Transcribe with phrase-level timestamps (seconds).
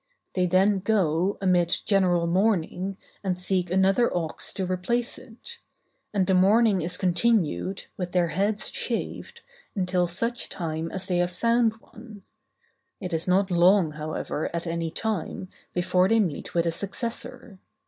[0.33, 5.59] They then go, amid general mourning, and seek another ox to replace it;
[6.11, 9.41] and the mourning is continued, with their heads shaved,
[9.75, 12.23] until such time as they have found one;
[12.99, 17.59] it is not long, however, at any time, before they meet with a successor.